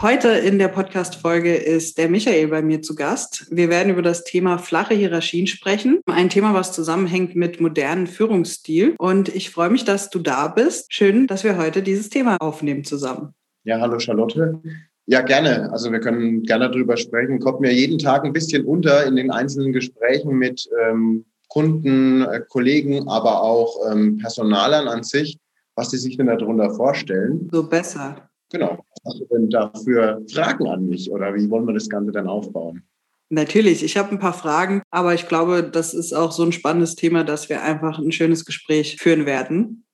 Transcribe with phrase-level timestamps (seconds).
[0.00, 3.48] Heute in der Podcast-Folge ist der Michael bei mir zu Gast.
[3.50, 5.98] Wir werden über das Thema flache Hierarchien sprechen.
[6.06, 8.94] Ein Thema, was zusammenhängt mit modernen Führungsstil.
[8.98, 10.94] Und ich freue mich, dass du da bist.
[10.94, 13.34] Schön, dass wir heute dieses Thema aufnehmen zusammen.
[13.64, 14.60] Ja, hallo Charlotte.
[15.06, 15.68] Ja, gerne.
[15.72, 17.40] Also wir können gerne darüber sprechen.
[17.40, 22.42] Kommt mir jeden Tag ein bisschen unter in den einzelnen Gesprächen mit ähm, Kunden, äh,
[22.48, 25.40] Kollegen, aber auch ähm, Personalern an sich,
[25.74, 27.48] was sie sich denn darunter vorstellen.
[27.50, 28.28] So besser.
[28.50, 28.78] Genau.
[29.08, 32.82] Hast du denn dafür Fragen an mich oder wie wollen wir das Ganze dann aufbauen?
[33.30, 36.94] Natürlich, ich habe ein paar Fragen, aber ich glaube, das ist auch so ein spannendes
[36.94, 39.84] Thema, dass wir einfach ein schönes Gespräch führen werden.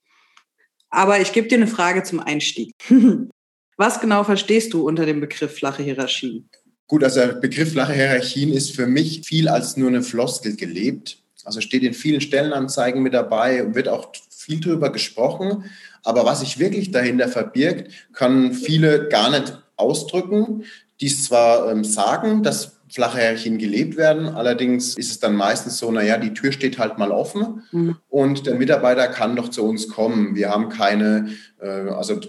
[0.90, 2.74] Aber ich gebe dir eine Frage zum Einstieg.
[3.76, 6.48] Was genau verstehst du unter dem Begriff flache Hierarchien?
[6.86, 11.23] Gut, also der Begriff flache Hierarchien ist für mich viel als nur eine Floskel gelebt.
[11.44, 15.64] Also steht in vielen Stellenanzeigen mit dabei und wird auch viel darüber gesprochen.
[16.02, 20.64] Aber was sich wirklich dahinter verbirgt, kann viele gar nicht ausdrücken,
[21.00, 25.78] die es zwar ähm, sagen, dass flache Hierarchien gelebt werden, allerdings ist es dann meistens
[25.78, 27.96] so, naja, die Tür steht halt mal offen mhm.
[28.08, 30.36] und der Mitarbeiter kann doch zu uns kommen.
[30.36, 32.20] Wir haben keine, äh, also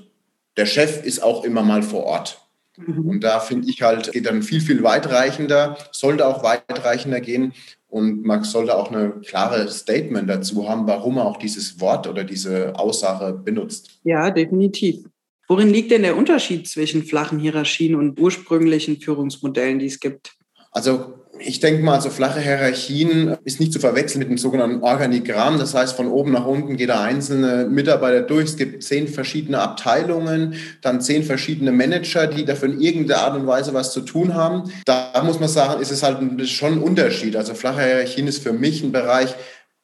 [0.58, 2.42] der Chef ist auch immer mal vor Ort.
[2.78, 3.08] Mhm.
[3.08, 7.54] Und da finde ich halt, geht dann viel, viel weitreichender, sollte auch weitreichender gehen.
[7.96, 12.26] Und man sollte auch eine klare Statement dazu haben, warum er auch dieses Wort oder
[12.26, 14.02] diese Aussage benutzt.
[14.04, 15.06] Ja, definitiv.
[15.48, 20.34] Worin liegt denn der Unterschied zwischen flachen Hierarchien und ursprünglichen Führungsmodellen, die es gibt?
[20.72, 25.60] Also ich denke mal, so flache Hierarchien ist nicht zu verwechseln mit dem sogenannten Organigramm.
[25.60, 28.46] Das heißt, von oben nach unten geht der einzelne Mitarbeiter durch.
[28.46, 33.48] Es gibt zehn verschiedene Abteilungen, dann zehn verschiedene Manager, die dafür in irgendeiner Art und
[33.48, 34.72] Weise was zu tun haben.
[34.86, 36.20] Da muss man sagen, ist es halt
[36.50, 37.36] schon ein Unterschied.
[37.36, 39.36] Also flache Hierarchien ist für mich ein Bereich,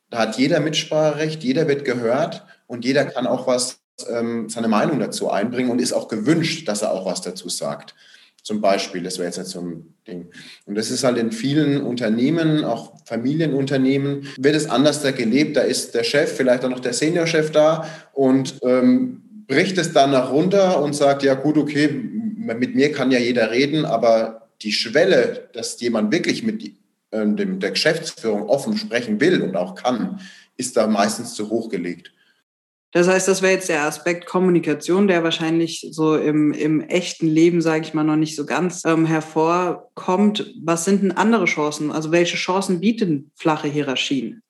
[0.09, 3.79] da hat jeder Mitspracherecht, jeder wird gehört und jeder kann auch was,
[4.09, 7.95] ähm, seine Meinung dazu einbringen und ist auch gewünscht, dass er auch was dazu sagt.
[8.43, 10.31] Zum Beispiel, das wäre jetzt so ein Ding.
[10.65, 15.57] Und das ist halt in vielen Unternehmen, auch Familienunternehmen, wird es anders da gelebt.
[15.57, 20.11] Da ist der Chef, vielleicht auch noch der Seniorchef da und ähm, bricht es dann
[20.11, 24.71] nach runter und sagt, ja gut, okay, mit mir kann ja jeder reden, aber die
[24.71, 26.63] Schwelle, dass jemand wirklich mit
[27.11, 30.19] äh, dem, der Geschäftsführung offen sprechen will und auch kann,
[30.57, 32.11] ist da meistens zu hoch gelegt.
[32.91, 37.61] Das heißt, das wäre jetzt der Aspekt Kommunikation, der wahrscheinlich so im, im echten Leben,
[37.61, 40.53] sage ich mal, noch nicht so ganz ähm, hervorkommt.
[40.61, 41.91] Was sind denn andere Chancen?
[41.91, 44.43] Also welche Chancen bieten flache Hierarchien?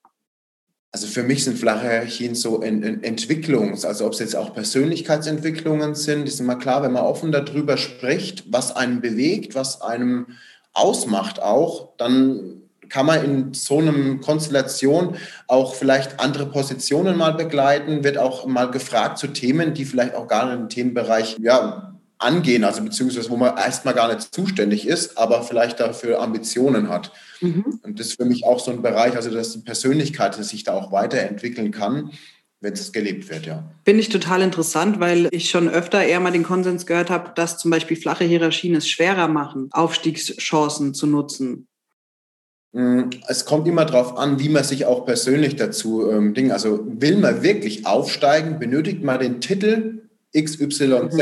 [0.92, 6.28] Also für mich sind flache Hierarchien so Entwicklungs-, also ob es jetzt auch Persönlichkeitsentwicklungen sind,
[6.28, 10.28] ist immer klar, wenn man offen darüber spricht, was einen bewegt, was einem
[10.74, 12.61] ausmacht auch, dann
[12.92, 15.16] kann man in so einem Konstellation
[15.48, 20.28] auch vielleicht andere Positionen mal begleiten, wird auch mal gefragt zu Themen, die vielleicht auch
[20.28, 25.18] gar nicht im Themenbereich ja, angehen, also beziehungsweise wo man erstmal gar nicht zuständig ist,
[25.18, 27.14] aber vielleicht dafür Ambitionen hat.
[27.40, 27.80] Mhm.
[27.82, 30.74] Und das ist für mich auch so ein Bereich, also dass die Persönlichkeit sich da
[30.74, 32.12] auch weiterentwickeln kann
[32.62, 33.64] wenn es gelebt wird, ja.
[33.84, 37.58] Finde ich total interessant, weil ich schon öfter eher mal den Konsens gehört habe, dass
[37.58, 41.68] zum Beispiel flache Hierarchien es schwerer machen, Aufstiegschancen zu nutzen.
[42.74, 46.52] Mm, es kommt immer darauf an, wie man sich auch persönlich dazu ähm, Ding.
[46.52, 50.04] Also will man wirklich aufsteigen, benötigt man den Titel
[50.36, 51.20] XYZ mhm.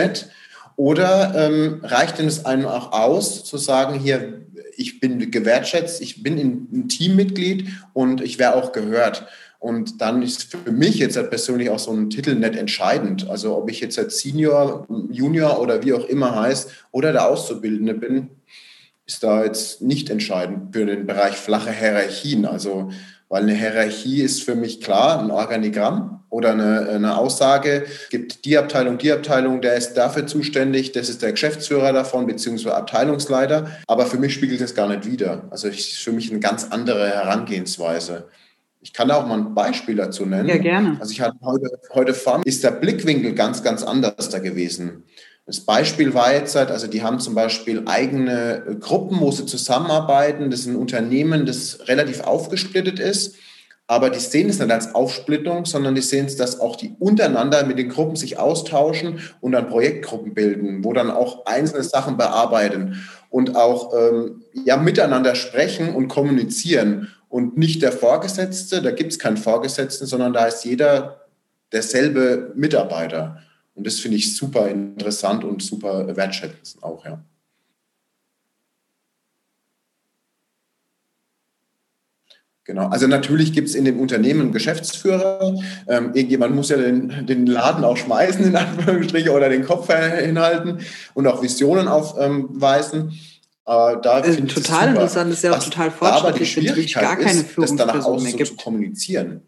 [0.75, 4.45] oder ähm, reicht denn es einem auch aus, zu sagen, hier,
[4.77, 9.27] ich bin gewertschätzt, ich bin ein Teammitglied und ich wäre auch gehört.
[9.57, 13.29] Und dann ist für mich jetzt halt persönlich auch so ein Titel nicht entscheidend.
[13.29, 17.93] Also ob ich jetzt als Senior, Junior oder wie auch immer heißt oder der Auszubildende
[17.93, 18.29] bin,
[19.09, 22.45] ist da jetzt nicht entscheidend für den Bereich flache Hierarchien.
[22.45, 22.91] Also,
[23.27, 28.55] weil eine Hierarchie ist für mich klar, ein Organigramm oder eine, eine Aussage, gibt die
[28.55, 33.71] Abteilung, die Abteilung, der ist dafür zuständig, das ist der Geschäftsführer davon, beziehungsweise Abteilungsleiter.
[33.87, 35.47] Aber für mich spiegelt das gar nicht wider.
[35.49, 38.27] Also, ich, für mich eine ganz andere Herangehensweise.
[38.81, 40.47] Ich kann auch mal ein Beispiel dazu nennen.
[40.47, 40.97] Ja, gerne.
[41.01, 45.03] Also ich hatte heute, heute Farm, ist der Blickwinkel ganz, ganz anders da gewesen.
[45.49, 49.47] Das Beispiel war jetzt halt, also die haben zum Beispiel eigene äh, Gruppen, wo sie
[49.47, 50.51] zusammenarbeiten.
[50.51, 53.35] Das ist ein Unternehmen, das relativ aufgesplittet ist.
[53.87, 57.65] aber die sehen es nicht als Aufsplittung, sondern die sehen es, dass auch die untereinander
[57.65, 63.01] mit den Gruppen sich austauschen und dann Projektgruppen bilden, wo dann auch einzelne Sachen bearbeiten
[63.31, 69.17] und auch ähm, ja, miteinander sprechen und kommunizieren und nicht der Vorgesetzte, da gibt es
[69.17, 71.25] keinen Vorgesetzten, sondern da ist jeder
[71.71, 73.41] derselbe Mitarbeiter.
[73.79, 77.23] Und das finde ich super interessant und super wertschätzend auch, ja.
[82.65, 82.89] Genau.
[82.89, 85.55] Also natürlich gibt es in dem Unternehmen einen Geschäftsführer.
[85.87, 90.79] Ähm, irgendjemand muss ja den, den Laden auch schmeißen, in Anführungsstrichen, oder den Kopf hinhalten
[91.13, 93.17] und auch Visionen aufweisen.
[93.65, 97.39] Äh, da äh, total interessant, das ist ja auch total fortschrittlich, wenn es gar keine
[97.39, 99.41] ist, das danach auch so zu kommunizieren.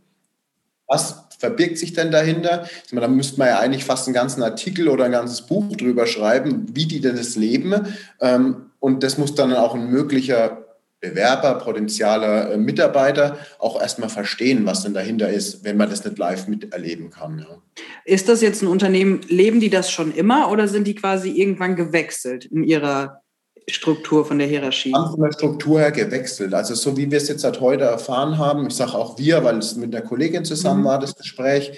[0.92, 2.68] Was verbirgt sich denn dahinter?
[2.92, 6.66] da müsste man ja eigentlich fast einen ganzen Artikel oder ein ganzes Buch drüber schreiben,
[6.74, 7.74] wie die denn das leben.
[8.20, 10.66] Ähm, und das muss dann auch ein möglicher
[11.00, 16.18] Bewerber, potenzieller äh, Mitarbeiter auch erstmal verstehen, was denn dahinter ist, wenn man das nicht
[16.18, 17.40] live miterleben kann.
[17.40, 17.58] Ja.
[18.04, 21.78] Ist das jetzt ein Unternehmen, leben die das schon immer oder sind die quasi irgendwann
[21.78, 23.24] gewechselt in ihrer
[23.70, 24.94] Struktur von der Hierarchie?
[24.94, 26.54] Haben von der Struktur her gewechselt.
[26.54, 29.58] Also so wie wir es jetzt seit heute erfahren haben, ich sage auch wir, weil
[29.58, 30.86] es mit einer Kollegin zusammen mhm.
[30.86, 31.72] war, das Gespräch,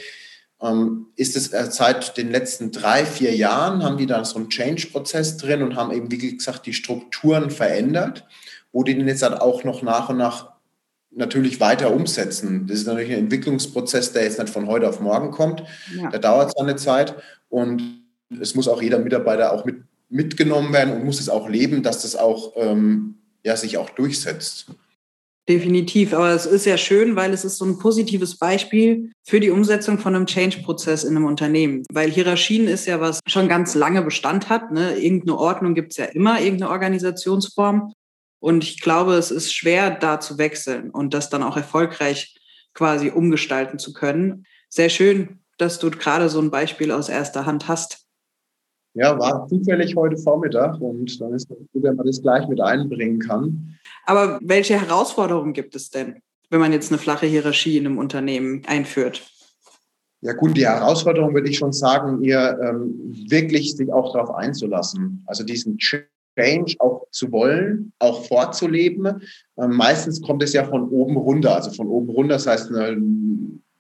[0.62, 4.50] ähm, ist es äh, seit den letzten drei, vier Jahren, haben die da so einen
[4.50, 8.26] Change-Prozess drin und haben eben, wie gesagt, die Strukturen verändert,
[8.72, 10.54] wo die den jetzt halt auch noch nach und nach
[11.12, 12.66] natürlich weiter umsetzen.
[12.68, 15.64] Das ist natürlich ein Entwicklungsprozess, der jetzt nicht von heute auf morgen kommt.
[15.96, 16.10] Ja.
[16.10, 17.16] Da dauert es eine Zeit
[17.50, 18.04] und
[18.42, 19.84] es muss auch jeder Mitarbeiter auch mit
[20.14, 24.68] mitgenommen werden und muss es auch leben, dass das auch ähm, ja, sich auch durchsetzt.
[25.50, 29.50] Definitiv, aber es ist ja schön, weil es ist so ein positives Beispiel für die
[29.50, 31.84] Umsetzung von einem Change-Prozess in einem Unternehmen.
[31.92, 34.72] Weil Hierarchien ist ja was schon ganz lange Bestand hat.
[34.72, 34.96] Ne?
[34.96, 37.92] Irgendeine Ordnung gibt es ja immer, irgendeine Organisationsform.
[38.40, 42.38] Und ich glaube, es ist schwer, da zu wechseln und das dann auch erfolgreich
[42.74, 44.46] quasi umgestalten zu können.
[44.70, 48.03] Sehr schön, dass du gerade so ein Beispiel aus erster Hand hast.
[48.96, 52.62] Ja, war zufällig heute Vormittag und dann ist es gut, wenn man das gleich mit
[52.62, 53.76] einbringen kann.
[54.06, 58.62] Aber welche Herausforderungen gibt es denn, wenn man jetzt eine flache Hierarchie in einem Unternehmen
[58.68, 59.24] einführt?
[60.22, 62.94] Ja gut, die Herausforderung würde ich schon sagen, ihr ähm,
[63.30, 65.24] wirklich sich auch darauf einzulassen.
[65.26, 69.22] Also diesen Change auch zu wollen, auch vorzuleben.
[69.58, 72.96] Ähm, meistens kommt es ja von oben runter, also von oben runter, das heißt eine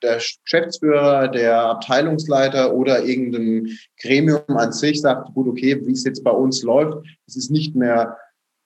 [0.03, 3.69] der Geschäftsführer, der Abteilungsleiter oder irgendein
[4.01, 7.75] Gremium an sich sagt, gut, okay, wie es jetzt bei uns läuft, es ist nicht
[7.75, 8.17] mehr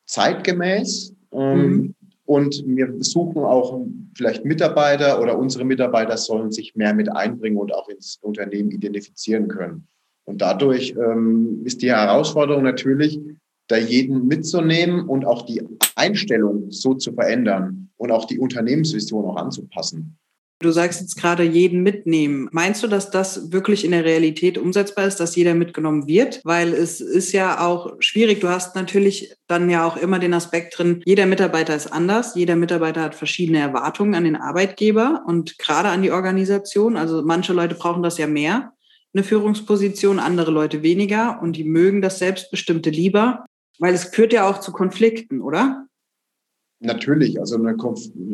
[0.07, 1.13] zeitgemäß.
[1.31, 1.95] Ähm, mhm.
[2.25, 3.85] Und wir suchen auch
[4.17, 9.47] vielleicht Mitarbeiter oder unsere Mitarbeiter sollen sich mehr mit einbringen und auch ins Unternehmen identifizieren
[9.47, 9.87] können.
[10.25, 13.17] Und dadurch ähm, ist die Herausforderung natürlich,
[13.67, 15.61] da jeden mitzunehmen und auch die
[15.95, 20.17] Einstellung so zu verändern und auch die Unternehmensvision auch anzupassen.
[20.59, 22.49] Du sagst jetzt gerade jeden mitnehmen.
[22.51, 26.41] Meinst du, dass das wirklich in der Realität umsetzbar ist, dass jeder mitgenommen wird?
[26.43, 28.39] Weil es ist ja auch schwierig.
[28.39, 32.33] Du hast natürlich dann ja auch immer den Aspekt drin, jeder Mitarbeiter ist anders.
[32.33, 36.97] Jeder Mitarbeiter hat verschiedene Erwartungen an den Arbeitgeber und gerade an die Organisation.
[36.97, 38.73] Also manche Leute brauchen das ja mehr,
[39.13, 43.45] eine Führungsposition, andere Leute weniger und die mögen das Selbstbestimmte lieber,
[43.79, 45.86] weil es führt ja auch zu Konflikten, oder?
[46.79, 47.57] Natürlich, also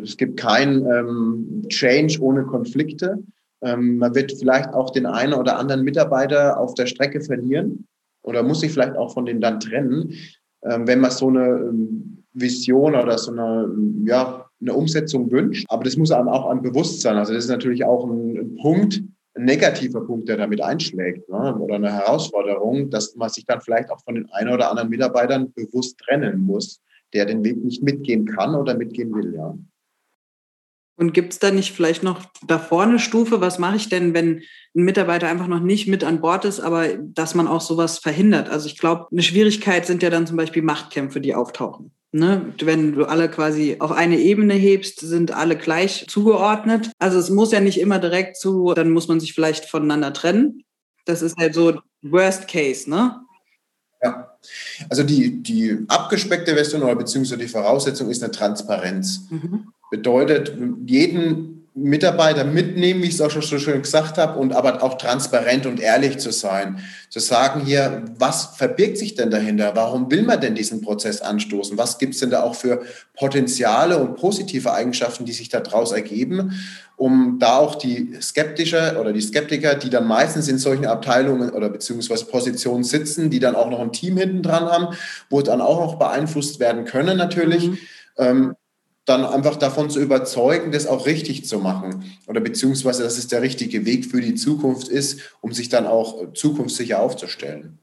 [0.03, 3.23] es gibt kein ähm, Change ohne Konflikte.
[3.61, 7.87] Ähm, man wird vielleicht auch den einen oder anderen Mitarbeiter auf der Strecke verlieren
[8.21, 10.13] oder muss sich vielleicht auch von denen dann trennen,
[10.63, 13.69] ähm, wenn man so eine ähm, Vision oder so eine,
[14.05, 15.65] ja, eine Umsetzung wünscht.
[15.69, 17.15] Aber das muss einem auch am Bewusstsein.
[17.15, 19.01] Also das ist natürlich auch ein, ein Punkt,
[19.35, 21.55] ein negativer Punkt, der damit einschlägt, ne?
[21.57, 25.53] oder eine Herausforderung, dass man sich dann vielleicht auch von den einen oder anderen Mitarbeitern
[25.53, 26.81] bewusst trennen muss
[27.13, 29.55] der den Weg nicht mitgehen kann oder mitgehen will, ja.
[30.95, 33.41] Und gibt es da nicht vielleicht noch davor eine Stufe?
[33.41, 34.43] Was mache ich denn, wenn
[34.75, 38.49] ein Mitarbeiter einfach noch nicht mit an Bord ist, aber dass man auch sowas verhindert?
[38.49, 41.91] Also ich glaube, eine Schwierigkeit sind ja dann zum Beispiel Machtkämpfe, die auftauchen.
[42.11, 42.53] Ne?
[42.61, 46.91] Wenn du alle quasi auf eine Ebene hebst, sind alle gleich zugeordnet.
[46.99, 50.63] Also es muss ja nicht immer direkt zu, dann muss man sich vielleicht voneinander trennen.
[51.05, 53.19] Das ist halt so Worst Case, ne?
[54.03, 54.37] Ja.
[54.89, 59.27] Also die, die abgespeckte Version oder beziehungsweise die Voraussetzung ist eine Transparenz.
[59.29, 59.69] Mhm.
[59.89, 60.53] Bedeutet,
[60.85, 64.97] jeden Mitarbeiter mitnehmen, wie ich es auch schon so schön gesagt habe, und aber auch
[64.97, 66.79] transparent und ehrlich zu sein.
[67.09, 69.71] Zu sagen hier, was verbirgt sich denn dahinter?
[69.75, 71.77] Warum will man denn diesen Prozess anstoßen?
[71.77, 72.83] Was gibt es denn da auch für
[73.15, 76.53] Potenziale und positive Eigenschaften, die sich daraus ergeben?
[76.95, 81.69] um da auch die Skeptischer oder die Skeptiker, die dann meistens in solchen Abteilungen oder
[81.69, 84.95] beziehungsweise Positionen sitzen, die dann auch noch ein Team hinten dran haben,
[85.29, 87.77] wo dann auch noch beeinflusst werden können natürlich, mhm.
[88.17, 88.55] ähm,
[89.05, 93.41] dann einfach davon zu überzeugen, das auch richtig zu machen oder beziehungsweise, dass es der
[93.41, 97.79] richtige Weg für die Zukunft ist, um sich dann auch zukunftssicher aufzustellen.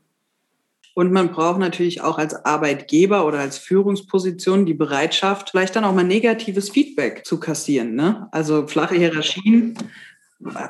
[0.94, 5.94] Und man braucht natürlich auch als Arbeitgeber oder als Führungsposition die Bereitschaft, vielleicht dann auch
[5.94, 7.94] mal negatives Feedback zu kassieren.
[7.94, 8.28] Ne?
[8.32, 9.78] Also flache Hierarchien.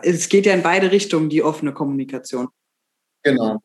[0.03, 2.49] Es geht ja in beide Richtungen, die offene Kommunikation.
[3.23, 3.61] Genau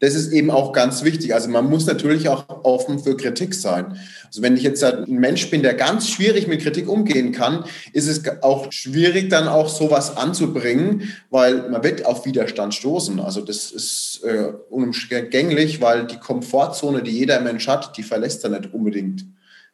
[0.00, 1.34] das ist eben auch ganz wichtig.
[1.34, 3.98] Also man muss natürlich auch offen für Kritik sein.
[4.26, 8.06] Also wenn ich jetzt ein Mensch bin, der ganz schwierig mit Kritik umgehen kann, ist
[8.06, 13.20] es auch schwierig, dann auch sowas anzubringen, weil man wird auf Widerstand stoßen.
[13.20, 18.50] Also das ist äh, unumgänglich, weil die Komfortzone, die jeder Mensch hat, die verlässt er
[18.50, 19.24] nicht unbedingt,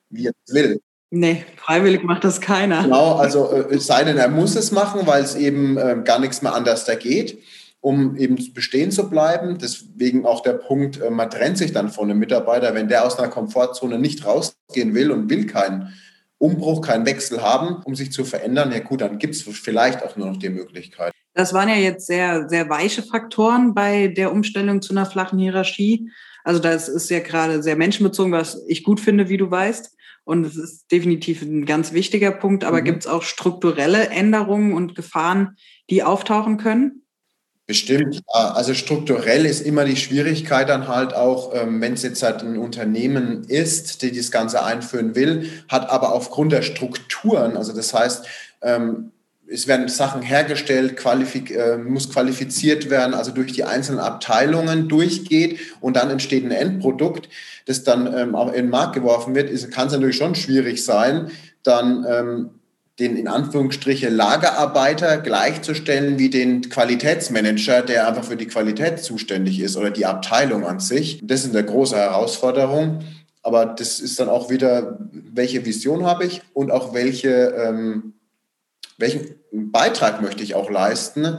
[0.08, 0.80] wie er will.
[1.10, 2.84] Nee, freiwillig macht das keiner.
[2.84, 6.20] Genau, also äh, es sei denn, er muss es machen, weil es eben äh, gar
[6.20, 7.38] nichts mehr anders da geht
[7.82, 9.58] um eben bestehen zu bleiben.
[9.60, 13.18] Deswegen auch der Punkt, äh, man trennt sich dann von einem Mitarbeiter, wenn der aus
[13.18, 15.92] einer Komfortzone nicht rausgehen will und will keinen
[16.38, 20.16] Umbruch, keinen Wechsel haben, um sich zu verändern, ja gut, dann gibt es vielleicht auch
[20.16, 21.12] nur noch die Möglichkeit.
[21.34, 26.10] Das waren ja jetzt sehr, sehr weiche Faktoren bei der Umstellung zu einer flachen Hierarchie.
[26.44, 29.96] Also das ist ja gerade sehr menschenbezogen, was ich gut finde, wie du weißt.
[30.24, 32.64] Und es ist definitiv ein ganz wichtiger Punkt.
[32.64, 32.84] Aber mhm.
[32.84, 35.56] gibt es auch strukturelle Änderungen und Gefahren,
[35.90, 37.01] die auftauchen können?
[37.72, 38.20] Bestimmt.
[38.26, 42.58] Also strukturell ist immer die Schwierigkeit dann halt auch, ähm, wenn es jetzt halt ein
[42.58, 48.26] Unternehmen ist, die das Ganze einführen will, hat aber aufgrund der Strukturen, also das heißt,
[48.60, 49.12] ähm,
[49.46, 55.58] es werden Sachen hergestellt, qualifik äh, muss qualifiziert werden, also durch die einzelnen Abteilungen durchgeht
[55.80, 57.30] und dann entsteht ein Endprodukt,
[57.64, 61.30] das dann ähm, auch in den Markt geworfen wird, kann es natürlich schon schwierig sein,
[61.62, 62.50] dann
[62.98, 69.76] den in Anführungsstriche Lagerarbeiter gleichzustellen wie den Qualitätsmanager, der einfach für die Qualität zuständig ist
[69.76, 71.20] oder die Abteilung an sich.
[71.22, 73.00] Das ist eine große Herausforderung.
[73.42, 78.14] Aber das ist dann auch wieder, welche Vision habe ich und auch welche, ähm,
[78.98, 81.38] welchen Beitrag möchte ich auch leisten,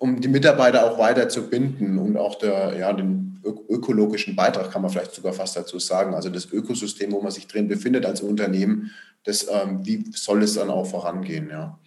[0.00, 3.38] um die Mitarbeiter auch weiter zu binden und auch der, ja, den
[3.68, 6.14] ökologischen Beitrag kann man vielleicht sogar fast dazu sagen.
[6.14, 8.90] Also das Ökosystem, wo man sich drin befindet als Unternehmen,
[9.24, 11.78] das, ähm, wie soll es dann auch vorangehen, ja.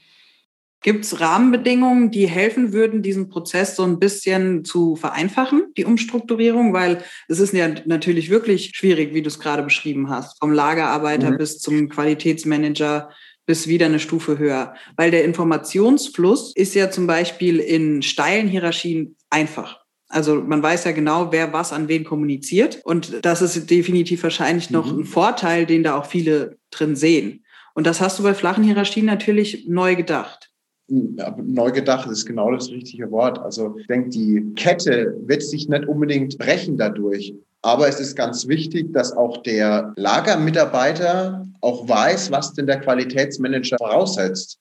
[0.84, 6.74] Gibt es Rahmenbedingungen, die helfen würden, diesen Prozess so ein bisschen zu vereinfachen, die Umstrukturierung?
[6.74, 11.32] Weil es ist ja natürlich wirklich schwierig, wie du es gerade beschrieben hast, vom Lagerarbeiter
[11.32, 11.38] mhm.
[11.38, 13.10] bis zum Qualitätsmanager
[13.46, 14.74] bis wieder eine Stufe höher.
[14.96, 19.84] Weil der Informationsfluss ist ja zum Beispiel in steilen Hierarchien einfach.
[20.08, 22.82] Also man weiß ja genau, wer was an wen kommuniziert.
[22.84, 25.00] Und das ist definitiv wahrscheinlich noch mhm.
[25.00, 27.44] ein Vorteil, den da auch viele drin sehen.
[27.74, 30.52] Und das hast du bei flachen Hierarchien natürlich neu gedacht.
[30.88, 33.40] Ja, neu gedacht ist genau das richtige Wort.
[33.40, 37.34] Also ich denke, die Kette wird sich nicht unbedingt brechen dadurch.
[37.64, 43.78] Aber es ist ganz wichtig, dass auch der Lagermitarbeiter auch weiß, was denn der Qualitätsmanager
[43.78, 44.60] voraussetzt.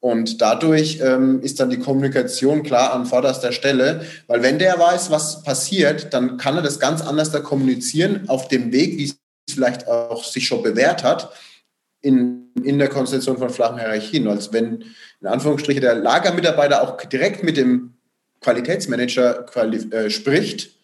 [0.00, 5.10] Und dadurch ähm, ist dann die Kommunikation klar an vorderster Stelle, weil wenn der weiß,
[5.10, 9.16] was passiert, dann kann er das ganz anders da kommunizieren auf dem Weg, wie es
[9.50, 11.32] vielleicht auch sich schon bewährt hat,
[12.02, 14.28] in, in der Konstellation von flachen Hierarchien.
[14.28, 14.84] Als wenn
[15.20, 17.94] in Anführungsstrichen der Lagermitarbeiter auch direkt mit dem
[18.40, 20.77] Qualitätsmanager quali äh, spricht,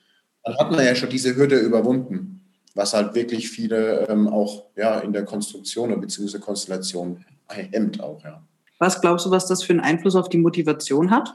[0.45, 2.41] dann hat man ja schon diese Hürde überwunden,
[2.75, 6.39] was halt wirklich viele ähm, auch ja, in der Konstruktion bzw.
[6.39, 8.43] Konstellation hemmt auch, ja.
[8.79, 11.35] Was glaubst du, was das für einen Einfluss auf die Motivation hat?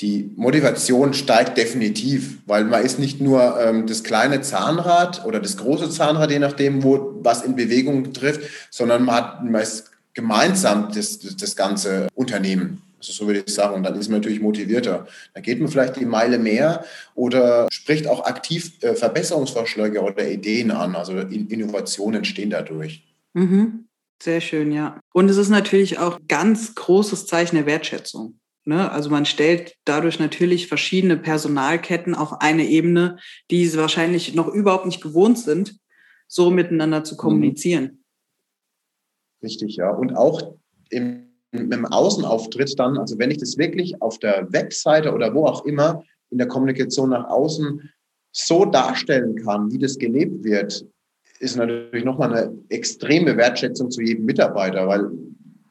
[0.00, 5.58] Die Motivation steigt definitiv, weil man ist nicht nur ähm, das kleine Zahnrad oder das
[5.58, 8.40] große Zahnrad, je nachdem, wo was in Bewegung trifft,
[8.70, 12.82] sondern man, hat, man ist gemeinsam das, das, das ganze Unternehmen.
[13.00, 13.74] Also so würde ich sagen.
[13.74, 15.06] Und dann ist man natürlich motivierter.
[15.32, 20.70] Dann geht man vielleicht die Meile mehr oder spricht auch aktiv äh, Verbesserungsvorschläge oder Ideen
[20.70, 20.94] an.
[20.94, 23.02] Also Innovationen entstehen dadurch.
[23.32, 23.86] Mhm.
[24.22, 25.00] Sehr schön, ja.
[25.14, 28.38] Und es ist natürlich auch ganz großes Zeichen der Wertschätzung.
[28.66, 28.92] Ne?
[28.92, 33.16] Also man stellt dadurch natürlich verschiedene Personalketten auf eine Ebene,
[33.50, 35.78] die sie wahrscheinlich noch überhaupt nicht gewohnt sind,
[36.28, 37.18] so miteinander zu mhm.
[37.18, 38.04] kommunizieren.
[39.42, 39.90] Richtig, ja.
[39.90, 40.56] Und auch
[40.90, 45.64] im, im Außenauftritt dann, also wenn ich das wirklich auf der Webseite oder wo auch
[45.64, 47.90] immer in der Kommunikation nach außen
[48.32, 50.86] so darstellen kann, wie das gelebt wird,
[51.40, 55.10] ist natürlich nochmal eine extreme Wertschätzung zu jedem Mitarbeiter, weil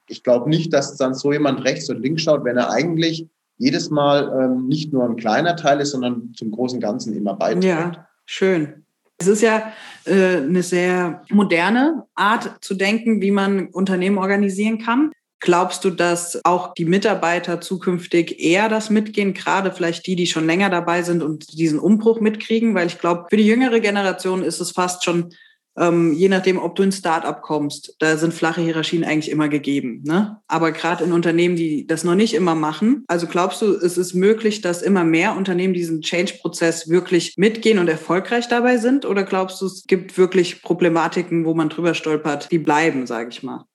[0.08, 3.90] ich glaube nicht, dass dann so jemand rechts und links schaut, wenn er eigentlich jedes
[3.90, 7.66] Mal ähm, nicht nur ein kleiner Teil ist, sondern zum großen Ganzen immer beiträgt.
[7.66, 8.86] Ja, schön.
[9.18, 9.74] Es ist ja
[10.06, 15.12] äh, eine sehr moderne Art zu denken, wie man Unternehmen organisieren kann.
[15.40, 20.46] Glaubst du, dass auch die Mitarbeiter zukünftig eher das mitgehen, gerade vielleicht die, die schon
[20.46, 22.76] länger dabei sind und diesen Umbruch mitkriegen?
[22.76, 25.34] Weil ich glaube, für die jüngere Generation ist es fast schon
[25.80, 30.04] ähm, je nachdem, ob du in Startup kommst, da sind flache Hierarchien eigentlich immer gegeben.
[30.06, 30.38] Ne?
[30.48, 34.14] Aber gerade in Unternehmen, die das noch nicht immer machen, also glaubst du, es ist
[34.14, 39.06] möglich, dass immer mehr Unternehmen diesen Change-Prozess wirklich mitgehen und erfolgreich dabei sind?
[39.06, 43.42] Oder glaubst du, es gibt wirklich Problematiken, wo man drüber stolpert, die bleiben, sage ich
[43.42, 43.66] mal?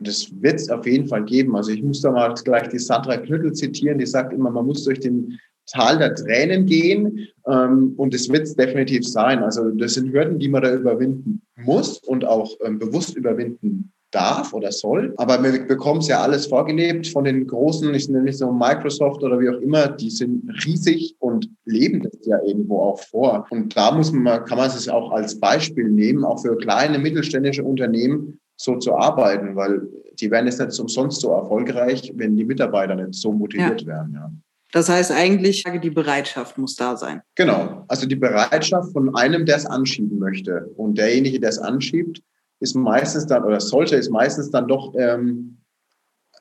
[0.00, 1.56] Das wird es auf jeden Fall geben.
[1.56, 4.84] Also ich muss da mal gleich die Sandra Knüttel zitieren, die sagt immer, man muss
[4.84, 7.28] durch den Tal der Tränen gehen.
[7.46, 9.42] Ähm, und es wird es definitiv sein.
[9.42, 14.54] Also das sind Hürden, die man da überwinden muss und auch ähm, bewusst überwinden darf
[14.54, 15.12] oder soll.
[15.16, 19.22] Aber wir bekommen es ja alles vorgelebt von den großen, ich nenne es so Microsoft
[19.22, 23.46] oder wie auch immer, die sind riesig und leben das ja irgendwo auch vor.
[23.50, 27.64] Und da muss man, kann man es auch als Beispiel nehmen, auch für kleine mittelständische
[27.64, 29.88] Unternehmen so zu arbeiten, weil
[30.20, 33.86] die werden jetzt nicht umsonst so erfolgreich, wenn die Mitarbeiter nicht so motiviert ja.
[33.86, 34.12] werden.
[34.14, 34.30] Ja.
[34.72, 37.22] Das heißt eigentlich, die Bereitschaft muss da sein.
[37.36, 40.70] Genau, also die Bereitschaft von einem, der es anschieben möchte.
[40.76, 42.20] Und derjenige, der es anschiebt,
[42.60, 45.58] ist meistens dann, oder sollte ist meistens dann doch ähm,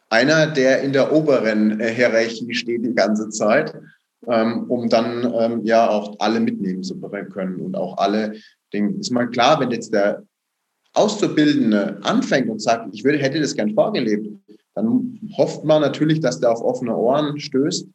[0.10, 3.76] einer, der in der oberen äh, Hierarchie steht die ganze Zeit,
[4.28, 8.34] ähm, um dann ähm, ja auch alle mitnehmen zu können und auch alle
[8.74, 8.98] Dinge.
[9.00, 10.24] Ist mal klar, wenn jetzt der
[10.98, 14.28] Auszubildende anfängt und sagt, ich würde, hätte das gern vorgelebt,
[14.76, 17.88] dann hofft man natürlich, dass der auf offene Ohren stößt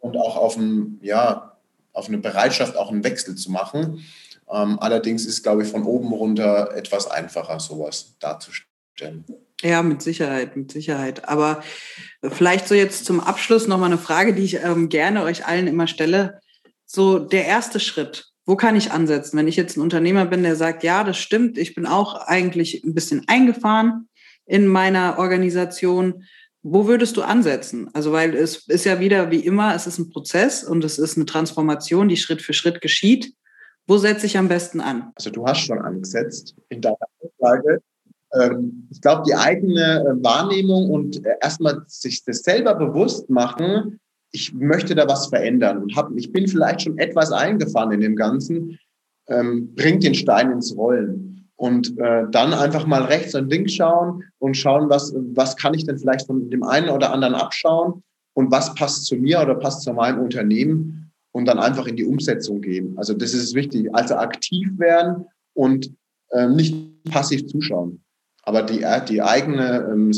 [0.00, 1.56] und auch auf, ein, ja,
[1.92, 4.02] auf eine Bereitschaft, auch einen Wechsel zu machen.
[4.50, 9.24] Ähm, allerdings ist, glaube ich, von oben runter etwas einfacher, sowas darzustellen.
[9.62, 11.28] Ja, mit Sicherheit, mit Sicherheit.
[11.28, 11.62] Aber
[12.22, 15.86] vielleicht so jetzt zum Abschluss nochmal eine Frage, die ich ähm, gerne euch allen immer
[15.86, 16.40] stelle.
[16.86, 19.36] So der erste Schritt, wo kann ich ansetzen?
[19.36, 22.82] Wenn ich jetzt ein Unternehmer bin, der sagt, ja, das stimmt, ich bin auch eigentlich
[22.84, 24.08] ein bisschen eingefahren
[24.46, 26.24] in meiner Organisation.
[26.62, 27.88] Wo würdest du ansetzen?
[27.94, 31.16] Also, weil es ist ja wieder wie immer, es ist ein Prozess und es ist
[31.16, 33.34] eine Transformation, die Schritt für Schritt geschieht.
[33.86, 35.12] Wo setze ich am besten an?
[35.14, 37.80] Also, du hast schon angesetzt in deiner Aussage.
[38.34, 43.99] Ähm, ich glaube, die eigene äh, Wahrnehmung und äh, erstmal sich das selber bewusst machen,
[44.32, 48.16] ich möchte da was verändern und hab, ich bin vielleicht schon etwas eingefahren in dem
[48.16, 48.78] Ganzen,
[49.28, 51.48] ähm, bringt den Stein ins Rollen.
[51.56, 55.84] Und äh, dann einfach mal rechts und links schauen und schauen, was, was kann ich
[55.84, 58.02] denn vielleicht von dem einen oder anderen abschauen
[58.32, 62.04] und was passt zu mir oder passt zu meinem Unternehmen und dann einfach in die
[62.04, 62.96] Umsetzung gehen.
[62.96, 63.94] Also das ist wichtig.
[63.94, 65.92] Also aktiv werden und
[66.30, 68.02] äh, nicht passiv zuschauen.
[68.42, 70.12] Aber die, äh, die eigene, ähm,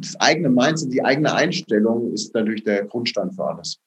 [0.00, 3.78] das eigene Mindset, die eigene Einstellung ist natürlich der Grundstein für alles.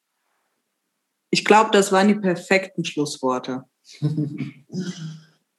[1.29, 3.63] Ich glaube, das waren die perfekten Schlussworte.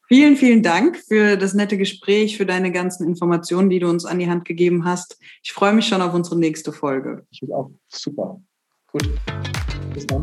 [0.08, 4.20] Vielen, vielen Dank für das nette Gespräch, für deine ganzen Informationen, die du uns an
[4.20, 5.18] die Hand gegeben hast.
[5.42, 7.26] Ich freue mich schon auf unsere nächste Folge.
[7.32, 7.72] Ich will auch.
[7.88, 8.40] Super.
[8.92, 9.10] Gut.
[9.92, 10.22] Bis dann.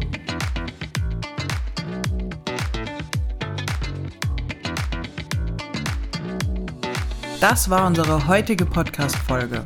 [7.42, 9.66] Das war unsere heutige Podcast-Folge.